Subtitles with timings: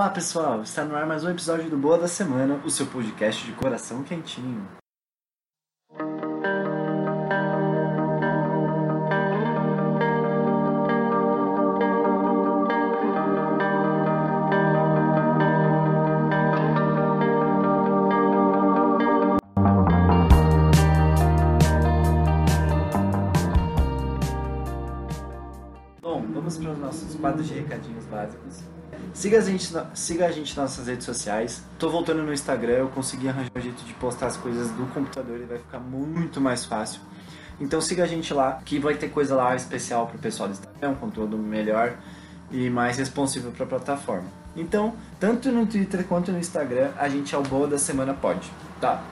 [0.00, 3.44] Olá pessoal, está no ar mais um episódio do Boa da Semana, o seu podcast
[3.44, 4.66] de coração quentinho.
[26.00, 28.62] Bom, vamos para os nossos quadros de recadinhos básicos.
[29.14, 31.62] Siga a gente, siga a gente nas nossas redes sociais.
[31.78, 35.40] Tô voltando no Instagram, eu consegui arranjar um jeito de postar as coisas do computador
[35.40, 37.00] e vai ficar muito mais fácil.
[37.60, 40.90] Então siga a gente lá, que vai ter coisa lá especial pro pessoal do Instagram,
[40.90, 41.96] um conteúdo melhor
[42.50, 44.28] e mais responsível para a plataforma.
[44.56, 48.50] Então, tanto no Twitter quanto no Instagram, a gente é o Boa da Semana Pode,
[48.80, 49.02] tá?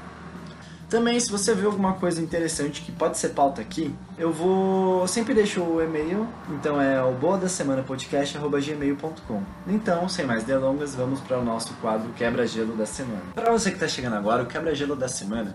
[0.89, 5.03] Também, se você vê alguma coisa interessante que pode ser pauta aqui, eu vou.
[5.03, 9.43] Eu sempre deixo o e-mail, então é o boa da semana podcast@gmail.com.
[9.67, 13.21] Então, sem mais delongas, vamos para o nosso quadro Quebra-Gelo da Semana.
[13.35, 15.55] Para você que está chegando agora, o Quebra-Gelo da Semana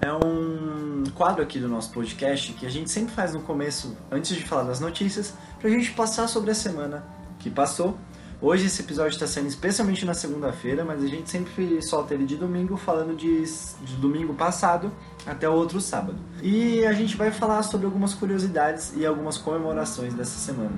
[0.00, 4.34] é um quadro aqui do nosso podcast que a gente sempre faz no começo, antes
[4.34, 7.04] de falar das notícias, para a gente passar sobre a semana
[7.38, 7.96] que passou.
[8.42, 12.34] Hoje esse episódio está saindo especialmente na segunda-feira, mas a gente sempre solta ele de
[12.34, 14.90] domingo, falando de, de domingo passado
[15.24, 16.18] até o outro sábado.
[16.42, 20.72] E a gente vai falar sobre algumas curiosidades e algumas comemorações dessa semana.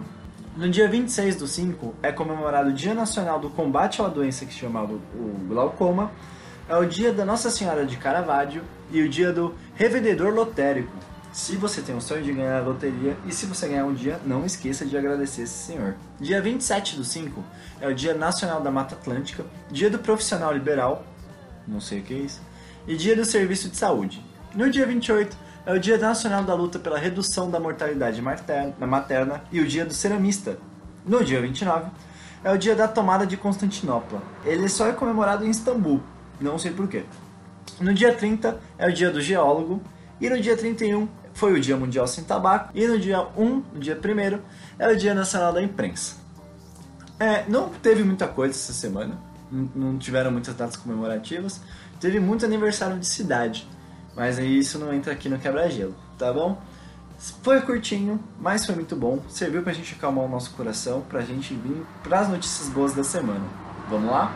[0.55, 4.53] No dia 26 do 5 é comemorado o Dia Nacional do Combate à doença que
[4.53, 6.13] se chamava o glaucoma,
[6.69, 10.93] é o dia da Nossa Senhora de Caravaggio e o dia do revendedor lotérico.
[11.35, 14.21] Se você tem o sonho de ganhar a loteria e se você ganhar um dia,
[14.25, 15.97] não esqueça de agradecer esse senhor.
[16.21, 17.43] Dia 27 do 5
[17.81, 21.05] é o Dia Nacional da Mata Atlântica, Dia do Profissional Liberal,
[21.67, 22.41] não sei o que é isso,
[22.87, 24.25] e Dia do Serviço de Saúde.
[24.55, 29.43] No dia 28 é o Dia Nacional da Luta pela Redução da Mortalidade materna, materna
[29.51, 30.57] e o Dia do Ceramista.
[31.05, 31.91] No dia 29
[32.45, 34.23] é o Dia da Tomada de Constantinopla.
[34.45, 36.01] Ele só é comemorado em Istambul,
[36.41, 37.03] não sei porquê.
[37.81, 39.83] No dia 30 é o Dia do Geólogo
[40.21, 43.81] e no dia 31 foi o Dia Mundial Sem Tabaco e no dia 1, no
[43.81, 44.41] dia 1
[44.79, 46.17] é o Dia Nacional da Imprensa.
[47.19, 49.19] É, não teve muita coisa essa semana,
[49.51, 51.61] não, tiveram muitas datas comemorativas,
[52.01, 53.69] teve muito aniversário de cidade,
[54.17, 56.61] mas isso não entra aqui no quebra-gelo, tá bom?
[57.43, 61.55] Foi curtinho, mas foi muito bom, serviu pra gente acalmar o nosso coração, pra gente
[61.55, 63.45] vir pras notícias boas da semana.
[63.89, 64.35] Vamos lá?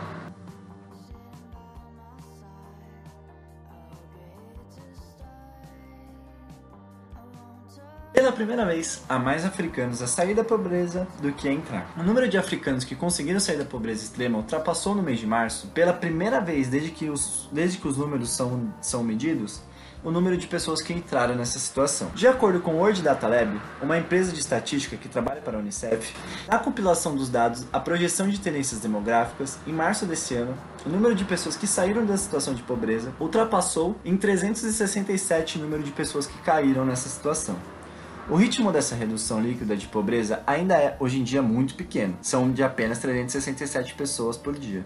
[8.11, 11.93] Pela primeira vez, há mais africanos a sair da pobreza do que a entrar.
[11.95, 15.67] O número de africanos que conseguiram sair da pobreza extrema ultrapassou no mês de março,
[15.67, 19.61] pela primeira vez desde que os, desde que os números são, são medidos,
[20.03, 22.09] o número de pessoas que entraram nessa situação.
[22.15, 25.59] De acordo com o World Data Lab, uma empresa de estatística que trabalha para a
[25.59, 26.15] Unicef,
[26.47, 31.13] na compilação dos dados, a projeção de tendências demográficas, em março desse ano, o número
[31.13, 36.25] de pessoas que saíram da situação de pobreza ultrapassou em 367 o número de pessoas
[36.25, 37.55] que caíram nessa situação.
[38.29, 42.15] O ritmo dessa redução líquida de pobreza ainda é, hoje em dia, muito pequeno.
[42.21, 44.85] São de apenas 367 pessoas por dia.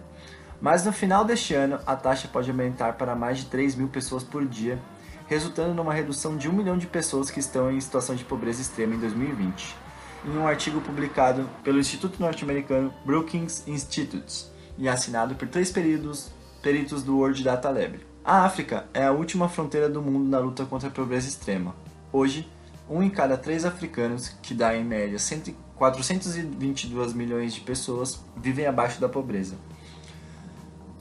[0.62, 4.24] Mas no final deste ano, a taxa pode aumentar para mais de 3 mil pessoas
[4.24, 4.80] por dia,
[5.28, 8.96] resultando numa redução de 1 milhão de pessoas que estão em situação de pobreza extrema
[8.96, 9.76] em 2020,
[10.26, 14.46] em um artigo publicado pelo Instituto Norte-Americano Brookings Institute
[14.78, 16.32] e assinado por três peritos,
[16.62, 18.00] peritos do World Data Lab.
[18.24, 21.76] A África é a última fronteira do mundo na luta contra a pobreza extrema.
[22.10, 22.50] Hoje,
[22.90, 28.66] um em cada três africanos, que dá em média 100 422 milhões de pessoas, vivem
[28.66, 29.56] abaixo da pobreza.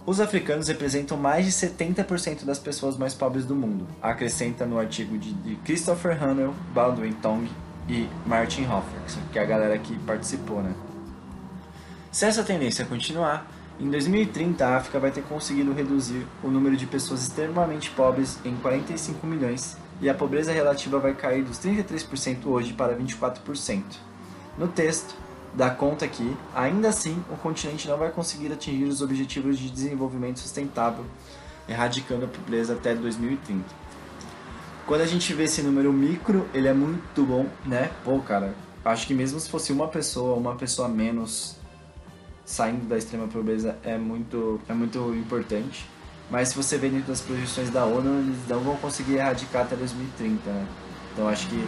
[0.04, 5.16] Os africanos representam mais de 70% das pessoas mais pobres do mundo, acrescenta no artigo
[5.16, 7.48] de, de Christopher Hanel, Baldwin Tong
[7.88, 9.00] e Martin Hoffer,
[9.30, 10.74] que é a galera que participou, né?
[12.10, 13.46] Se essa tendência continuar,
[13.78, 18.56] em 2030 a África vai ter conseguido reduzir o número de pessoas extremamente pobres em
[18.56, 23.82] 45 milhões e a pobreza relativa vai cair dos 33% hoje para 24%.
[24.58, 25.14] No texto,
[25.54, 30.40] dá conta que, ainda assim, o continente não vai conseguir atingir os objetivos de desenvolvimento
[30.40, 31.04] sustentável,
[31.68, 33.62] erradicando a pobreza até 2030.
[34.86, 37.92] Quando a gente vê esse número micro, ele é muito bom, né?
[38.04, 38.52] Pô, cara,
[38.84, 41.56] acho que mesmo se fosse uma pessoa, uma pessoa menos
[42.44, 45.86] saindo da extrema pobreza é muito, é muito importante.
[46.32, 49.76] Mas se você vê dentro das projeções da ONU, eles não vão conseguir erradicar até
[49.76, 50.66] 2030, né?
[51.12, 51.62] Então acho que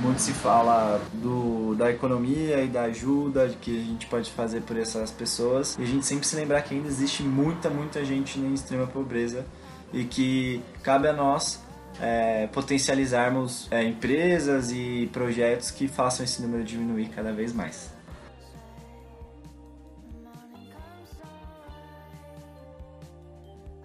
[0.00, 4.78] muito se fala do, da economia e da ajuda que a gente pode fazer por
[4.78, 5.76] essas pessoas.
[5.76, 9.44] E a gente sempre se lembrar que ainda existe muita, muita gente em extrema pobreza
[9.92, 11.60] e que cabe a nós
[12.00, 17.97] é, potencializarmos é, empresas e projetos que façam esse número diminuir cada vez mais.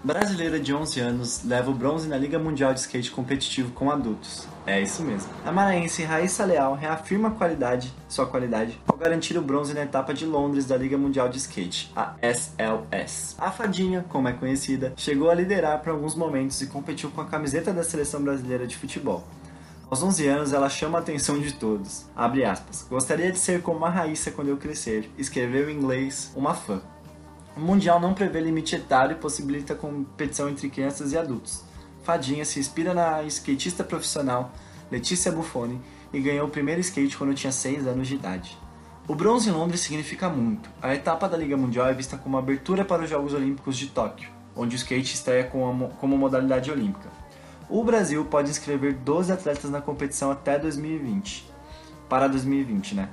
[0.03, 4.45] Brasileira de 11 anos leva o bronze na Liga Mundial de Skate competitivo com adultos.
[4.67, 5.31] É isso mesmo.
[5.45, 10.13] A maranhense Raíssa Leal reafirma a qualidade, sua qualidade, ao garantir o bronze na etapa
[10.13, 13.37] de Londres da Liga Mundial de Skate, a SLS.
[13.39, 17.25] A Fadinha, como é conhecida, chegou a liderar por alguns momentos e competiu com a
[17.25, 19.23] camiseta da seleção brasileira de futebol.
[19.89, 22.05] Aos 11 anos, ela chama a atenção de todos.
[22.89, 25.09] Gostaria de ser como a Raíssa quando eu crescer.
[25.17, 26.81] Escreveu em inglês uma fã.
[27.55, 31.63] O Mundial não prevê limite etário e possibilita competição entre crianças e adultos.
[32.03, 34.51] Fadinha se inspira na skatista profissional
[34.91, 35.79] Letícia Buffoni
[36.11, 38.57] e ganhou o primeiro skate quando tinha 6 anos de idade.
[39.07, 40.69] O bronze em Londres significa muito.
[40.81, 44.29] A etapa da Liga Mundial é vista como abertura para os Jogos Olímpicos de Tóquio,
[44.55, 47.09] onde o skate estreia como modalidade olímpica.
[47.69, 51.51] O Brasil pode inscrever 12 atletas na competição até 2020.
[52.09, 53.09] Para 2020, né?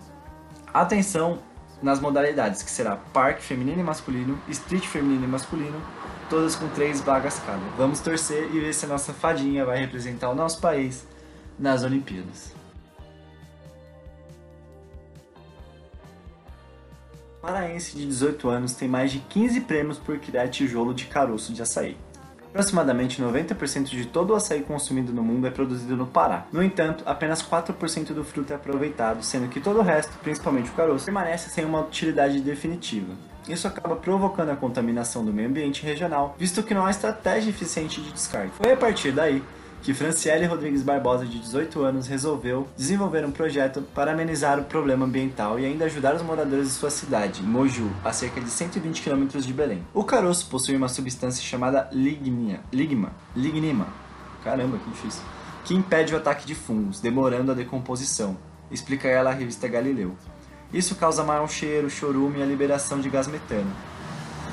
[0.72, 1.38] Atenção
[1.82, 5.80] nas modalidades, que será parque feminino e masculino, street feminino e masculino,
[6.28, 7.62] todas com três vagas cada.
[7.76, 11.06] Vamos torcer e ver se a nossa fadinha vai representar o nosso país
[11.58, 12.54] nas Olimpíadas.
[17.40, 21.62] Paraense de 18 anos tem mais de 15 prêmios por criar tijolo de caroço de
[21.62, 21.96] açaí.
[22.50, 26.46] Aproximadamente 90% de todo o açaí consumido no mundo é produzido no Pará.
[26.52, 30.74] No entanto, apenas 4% do fruto é aproveitado, sendo que todo o resto, principalmente o
[30.74, 33.14] caroço, permanece sem uma utilidade definitiva.
[33.48, 38.00] Isso acaba provocando a contaminação do meio ambiente regional, visto que não há estratégia eficiente
[38.00, 38.52] de descarte.
[38.60, 39.42] Foi a partir daí
[39.82, 45.06] que Franciele Rodrigues Barbosa, de 18 anos, resolveu desenvolver um projeto para amenizar o problema
[45.06, 49.26] ambiental e ainda ajudar os moradores de sua cidade, Moju, a cerca de 120 km
[49.38, 49.82] de Belém.
[49.94, 53.88] O caroço possui uma substância chamada lignia, ligma, lignima,
[54.44, 55.22] caramba, que difícil,
[55.64, 58.36] que impede o ataque de fungos, demorando a decomposição,
[58.70, 60.14] explica ela à revista Galileu.
[60.72, 63.70] Isso causa mau cheiro, chorume e a liberação de gás metano.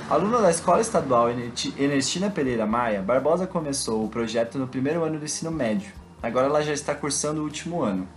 [0.09, 1.27] Aluna da Escola Estadual
[1.77, 5.91] Ernestina Pereira Maia, Barbosa começou o projeto no primeiro ano do ensino médio.
[6.23, 8.07] Agora ela já está cursando o último ano.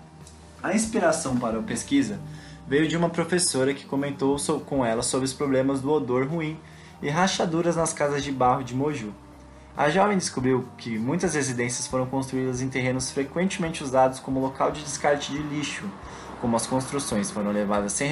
[0.62, 2.20] A inspiração para a pesquisa
[2.64, 6.56] veio de uma professora que comentou com ela sobre os problemas do odor ruim
[7.02, 9.12] e rachaduras nas casas de barro de Moju.
[9.76, 14.84] A jovem descobriu que muitas residências foram construídas em terrenos frequentemente usados como local de
[14.84, 15.90] descarte de lixo,
[16.40, 18.08] como as construções foram levadas sem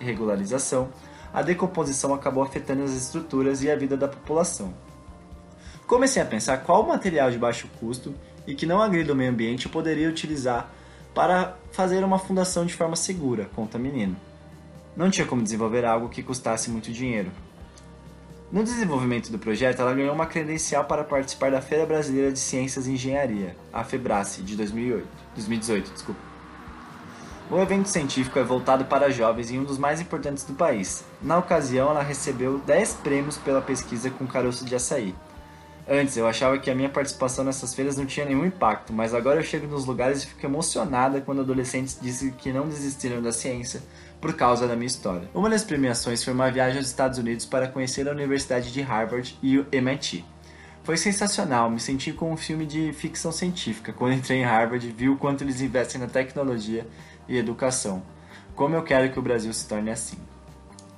[0.00, 0.88] regularização
[1.32, 4.74] a decomposição acabou afetando as estruturas e a vida da população.
[5.86, 8.14] Comecei a pensar qual material de baixo custo
[8.46, 10.70] e que não agrida o meio ambiente eu poderia utilizar
[11.14, 14.16] para fazer uma fundação de forma segura, conta menino.
[14.96, 17.30] Não tinha como desenvolver algo que custasse muito dinheiro.
[18.50, 22.86] No desenvolvimento do projeto, ela ganhou uma credencial para participar da Feira Brasileira de Ciências
[22.86, 25.92] e Engenharia, a FEBRACE, de 2008, 2018.
[25.92, 26.31] Desculpa.
[27.50, 31.04] O evento científico é voltado para jovens e um dos mais importantes do país.
[31.20, 35.14] Na ocasião, ela recebeu 10 prêmios pela pesquisa com caroço de açaí.
[35.86, 39.40] Antes, eu achava que a minha participação nessas feiras não tinha nenhum impacto, mas agora
[39.40, 43.82] eu chego nos lugares e fico emocionada quando adolescentes dizem que não desistiram da ciência
[44.20, 45.28] por causa da minha história.
[45.34, 49.36] Uma das premiações foi uma viagem aos Estados Unidos para conhecer a Universidade de Harvard
[49.42, 50.24] e o MIT.
[50.84, 55.08] Foi sensacional, me senti como um filme de ficção científica quando entrei em Harvard vi
[55.08, 56.86] o quanto eles investem na tecnologia
[57.28, 58.02] e educação.
[58.54, 60.18] Como eu quero que o Brasil se torne assim.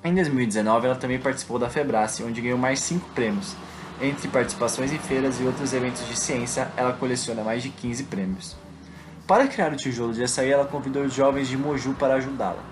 [0.02, 3.56] Em 2019, ela também participou da Febrace, onde ganhou mais cinco prêmios.
[4.00, 8.56] Entre participações em feiras e outros eventos de ciência, ela coleciona mais de 15 prêmios.
[9.26, 12.62] Para criar o tijolo de açaí, ela convidou os jovens de Moju para ajudá-la.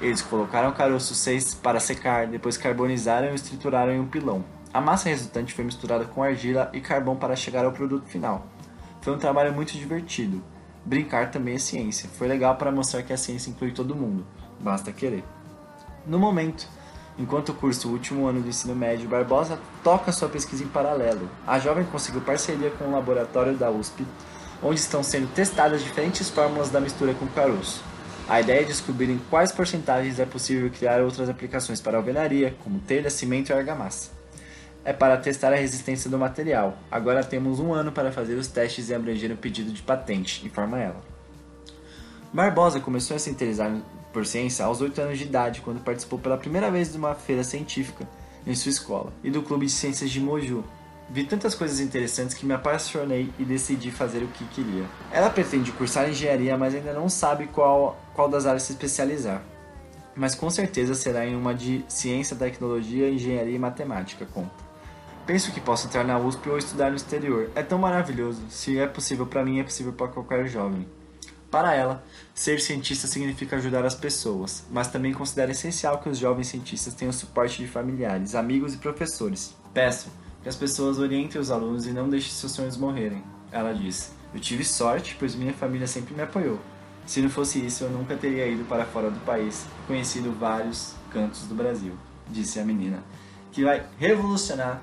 [0.00, 4.42] Eles colocaram caroço 6 para secar, depois carbonizaram e estruturaram em um pilão.
[4.72, 8.46] A massa resultante foi misturada com argila e carvão para chegar ao produto final.
[9.02, 10.42] Foi um trabalho muito divertido.
[10.84, 12.08] Brincar também é ciência.
[12.16, 14.26] Foi legal para mostrar que a ciência inclui todo mundo.
[14.58, 15.24] Basta querer.
[16.06, 16.66] No momento,
[17.18, 21.28] enquanto cursa o último ano do ensino médio, Barbosa toca sua pesquisa em paralelo.
[21.46, 24.06] A jovem conseguiu parceria com o laboratório da USP,
[24.62, 27.82] onde estão sendo testadas diferentes fórmulas da mistura com caroço.
[28.28, 32.78] A ideia é descobrir em quais porcentagens é possível criar outras aplicações para alvenaria, como
[32.78, 34.19] telha, cimento e argamassa
[34.84, 36.76] é para testar a resistência do material.
[36.90, 40.78] Agora temos um ano para fazer os testes e abranger o pedido de patente, informa
[40.78, 41.00] ela.
[42.32, 43.72] Barbosa começou a se interessar
[44.12, 47.44] por ciência aos 8 anos de idade, quando participou pela primeira vez de uma feira
[47.44, 48.08] científica
[48.46, 50.64] em sua escola e do Clube de Ciências de Moju.
[51.12, 54.84] Vi tantas coisas interessantes que me apaixonei e decidi fazer o que queria.
[55.10, 59.42] Ela pretende cursar engenharia, mas ainda não sabe qual, qual das áreas se especializar.
[60.14, 64.69] Mas com certeza será em uma de ciência, tecnologia, engenharia e matemática, conta.
[65.26, 67.50] Penso que posso entrar na USP ou estudar no exterior.
[67.54, 68.42] É tão maravilhoso.
[68.48, 70.86] Se é possível para mim, é possível para qualquer jovem.
[71.50, 76.46] Para ela, ser cientista significa ajudar as pessoas, mas também considera essencial que os jovens
[76.46, 79.56] cientistas tenham suporte de familiares, amigos e professores.
[79.74, 80.10] Peço
[80.42, 83.24] que as pessoas orientem os alunos e não deixem seus sonhos morrerem.
[83.50, 86.60] Ela disse: Eu tive sorte, pois minha família sempre me apoiou.
[87.04, 90.94] Se não fosse isso, eu nunca teria ido para fora do país e conhecido vários
[91.12, 91.94] cantos do Brasil,
[92.28, 93.02] disse a menina,
[93.50, 94.80] que vai revolucionar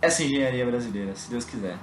[0.00, 1.76] essa engenharia brasileira, se Deus quiser.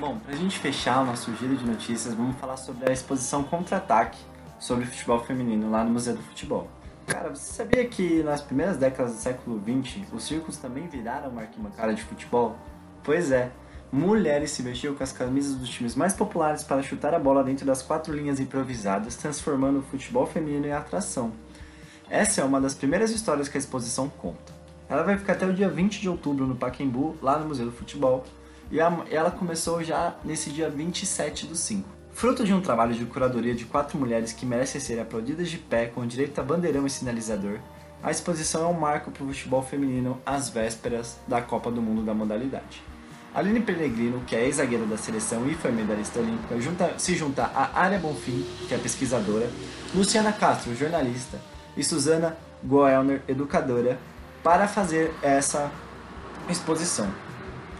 [0.00, 3.42] Bom, para a gente fechar o nosso giro de notícias, vamos falar sobre a exposição
[3.42, 4.18] Contra-Ataque
[4.58, 6.68] sobre futebol feminino lá no Museu do Futebol.
[7.06, 11.42] Cara, você sabia que nas primeiras décadas do século XX os circos também viraram uma
[11.42, 12.56] arquibancada de futebol?
[13.02, 13.50] Pois é,
[13.90, 17.64] mulheres se vestiam com as camisas dos times mais populares para chutar a bola dentro
[17.64, 21.32] das quatro linhas improvisadas, transformando o futebol feminino em atração.
[22.10, 24.52] Essa é uma das primeiras histórias que a exposição conta.
[24.88, 27.72] Ela vai ficar até o dia 20 de outubro no Pacaembu, lá no Museu do
[27.72, 28.24] Futebol,
[28.70, 31.88] e ela começou já nesse dia 27 do 5.
[32.10, 35.86] Fruto de um trabalho de curadoria de quatro mulheres que merecem ser aplaudidas de pé
[35.86, 37.58] com direito a bandeirão e sinalizador,
[38.02, 42.02] a exposição é um marco para o futebol feminino às vésperas da Copa do Mundo
[42.02, 42.82] da modalidade.
[43.34, 47.78] Aline Pellegrino, que é ex-zagueira da seleção e foi medalhista olímpica, junta, se junta a
[47.80, 49.48] Área Bonfim, que é pesquisadora,
[49.94, 51.38] Luciana Castro, jornalista,
[51.76, 53.98] e Suzana Goelner, educadora,
[54.42, 55.70] para fazer essa
[56.48, 57.08] exposição.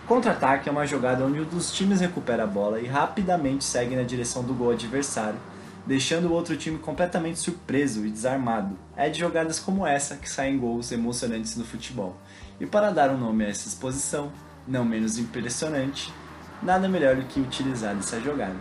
[0.06, 4.02] Contra-ataque é uma jogada onde um dos times recupera a bola e rapidamente segue na
[4.02, 5.38] direção do gol adversário,
[5.84, 8.78] deixando o outro time completamente surpreso e desarmado.
[8.96, 12.16] É de jogadas como essa que saem gols emocionantes no futebol.
[12.60, 14.30] E para dar um nome a essa exposição,
[14.68, 16.12] não menos impressionante,
[16.62, 18.56] nada melhor do que utilizar essa jogada.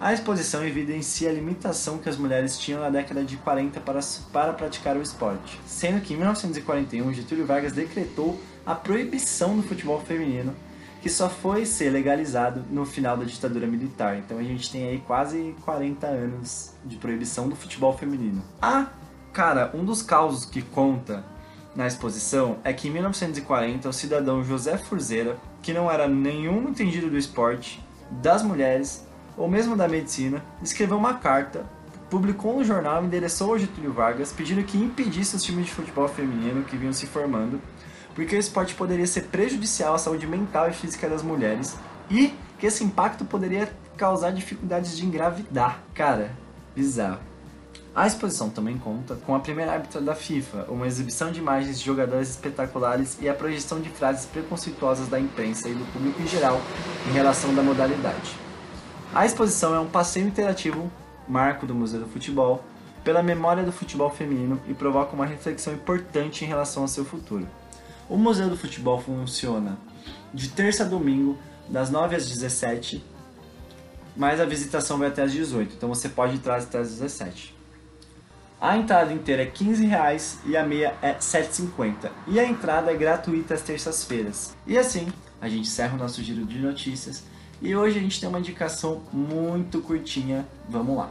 [0.00, 4.00] A exposição evidencia a limitação que as mulheres tinham na década de 40 para,
[4.32, 10.00] para praticar o esporte, sendo que em 1941 Getúlio Vargas decretou a proibição do futebol
[10.00, 10.54] feminino,
[11.02, 14.16] que só foi ser legalizado no final da ditadura militar.
[14.16, 18.42] Então a gente tem aí quase 40 anos de proibição do futebol feminino.
[18.60, 18.86] Ah,
[19.34, 21.22] cara, um dos causos que conta
[21.74, 27.08] na exposição é que em 1940 o cidadão José Furzeira, que não era nenhum entendido
[27.08, 31.64] do esporte, das mulheres ou mesmo da medicina, escreveu uma carta,
[32.10, 36.08] publicou no jornal e endereçou ao Getúlio Vargas pedindo que impedisse os times de futebol
[36.08, 37.60] feminino que vinham se formando
[38.14, 41.76] porque o esporte poderia ser prejudicial à saúde mental e física das mulheres
[42.10, 45.82] e que esse impacto poderia causar dificuldades de engravidar.
[45.94, 46.32] Cara,
[46.74, 47.29] bizarro.
[47.94, 51.84] A exposição também conta com a primeira árbitra da FIFA, uma exibição de imagens de
[51.84, 56.60] jogadores espetaculares e a projeção de frases preconceituosas da imprensa e do público em geral
[57.08, 58.36] em relação da modalidade.
[59.12, 60.90] A exposição é um passeio interativo,
[61.26, 62.62] marco do Museu do Futebol,
[63.02, 67.48] pela memória do futebol feminino e provoca uma reflexão importante em relação ao seu futuro.
[68.08, 69.76] O Museu do Futebol funciona
[70.32, 71.36] de terça a domingo,
[71.68, 73.04] das 9 às 17,
[74.16, 77.59] mas a visitação vai até às 18, então você pode entrar até às 17.
[78.60, 82.10] A entrada inteira é 15 reais e a meia é 7,50.
[82.26, 84.54] E a entrada é gratuita às terças-feiras.
[84.66, 87.24] E assim, a gente encerra o nosso giro de notícias.
[87.62, 90.46] E hoje a gente tem uma indicação muito curtinha.
[90.68, 91.10] Vamos lá.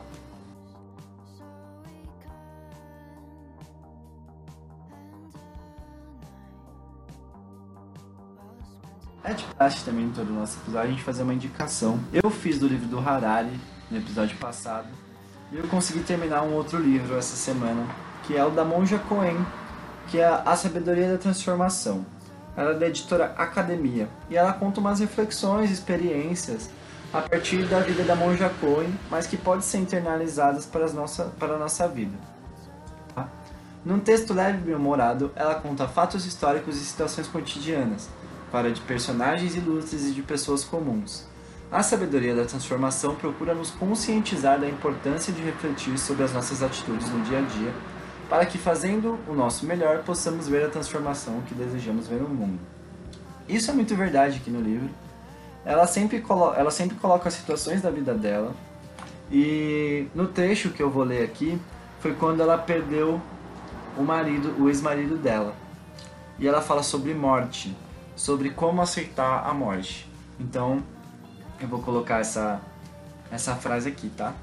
[9.23, 11.99] É de praxe também em todo o nosso episódio a gente fazer uma indicação.
[12.13, 15.08] Eu fiz do livro do Harari no episódio passado
[15.51, 17.85] e eu consegui terminar um outro livro essa semana,
[18.23, 19.45] que é o da Monja Cohen,
[20.07, 22.05] que é A Sabedoria da Transformação.
[22.55, 26.69] Ela é da editora Academia e ela conta umas reflexões, experiências
[27.11, 31.25] a partir da vida da Monja Cohen, mas que podem ser internalizadas para, as nossa,
[31.39, 32.15] para a nossa vida.
[33.15, 33.27] Tá?
[33.83, 38.09] Num texto leve e bem-humorado, ela conta fatos históricos e situações cotidianas,
[38.51, 41.28] para de personagens ilustres e de pessoas comuns.
[41.71, 47.07] A sabedoria da transformação procura nos conscientizar da importância de refletir sobre as nossas atitudes
[47.11, 47.71] no dia a dia,
[48.27, 52.59] para que, fazendo o nosso melhor, possamos ver a transformação que desejamos ver no mundo.
[53.47, 54.89] Isso é muito verdade aqui no livro.
[55.63, 56.23] Ela sempre,
[56.57, 58.55] ela sempre coloca as situações da vida dela,
[59.31, 61.59] e no trecho que eu vou ler aqui,
[61.99, 63.21] foi quando ela perdeu
[63.95, 65.53] o marido, o ex-marido dela.
[66.39, 67.77] E ela fala sobre morte,
[68.15, 70.09] sobre como aceitar a morte.
[70.39, 70.81] Então,
[71.59, 72.61] eu vou colocar essa,
[73.31, 74.33] essa frase aqui, tá?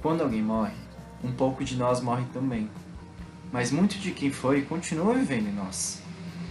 [0.00, 0.74] Quando alguém morre,
[1.22, 2.70] um pouco de nós morre também.
[3.52, 6.00] Mas muito de quem foi continua vivendo em nós.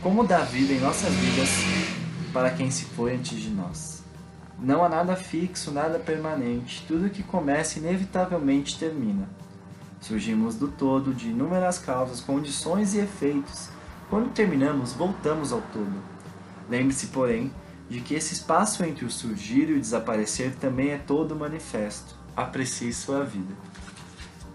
[0.01, 1.50] Como dar vida em nossas vidas
[2.32, 4.04] para quem se foi antes de nós.
[4.60, 6.86] Não há nada fixo, nada permanente.
[6.88, 9.28] Tudo que começa inevitavelmente termina.
[10.00, 13.70] Surgimos do todo de inúmeras causas, condições e efeitos.
[14.10, 15.94] Quando terminamos, voltamos ao todo.
[16.70, 17.51] Lembre-se, porém,
[17.91, 22.15] de que esse espaço entre o surgir e o desaparecer também é todo manifesto.
[22.38, 23.53] Aprecie sua vida.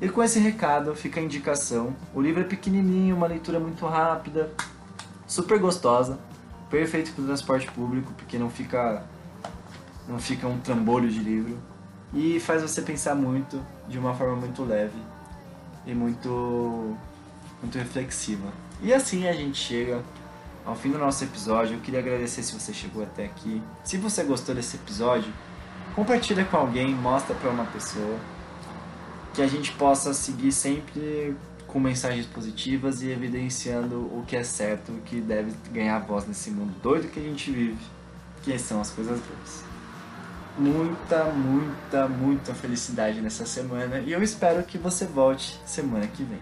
[0.01, 1.95] E com esse recado fica a indicação.
[2.15, 4.51] O livro é pequenininho, uma leitura muito rápida,
[5.27, 6.19] super gostosa,
[6.71, 9.05] perfeito para o transporte público, porque não fica
[10.09, 11.59] não fica um trambolho de livro
[12.15, 14.99] e faz você pensar muito de uma forma muito leve
[15.85, 16.97] e muito
[17.61, 18.51] muito reflexiva.
[18.81, 20.03] E assim a gente chega
[20.67, 21.77] ao fim do nosso episódio.
[21.77, 23.63] Eu queria agradecer se você chegou até aqui.
[23.85, 25.33] Se você gostou desse episódio,
[25.95, 28.19] compartilha com alguém, mostra para uma pessoa
[29.33, 34.93] que a gente possa seguir sempre com mensagens positivas e evidenciando o que é certo,
[34.93, 37.79] o que deve ganhar voz nesse mundo doido que a gente vive,
[38.43, 39.65] que são as coisas boas.
[40.59, 46.41] Muita, muita, muita felicidade nessa semana e eu espero que você volte semana que vem.